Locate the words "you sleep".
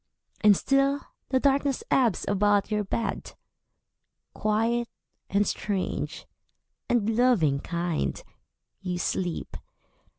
8.81-9.55